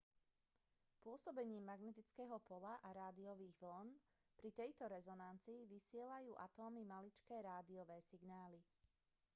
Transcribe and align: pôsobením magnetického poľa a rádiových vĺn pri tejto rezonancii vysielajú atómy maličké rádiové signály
pôsobením 1.05 1.61
magnetického 1.71 2.37
poľa 2.49 2.75
a 2.85 2.89
rádiových 3.01 3.53
vĺn 3.65 3.87
pri 4.39 4.49
tejto 4.59 4.83
rezonancii 4.95 5.61
vysielajú 5.75 6.31
atómy 6.47 6.81
maličké 6.93 7.35
rádiové 7.49 7.97
signály 8.09 8.61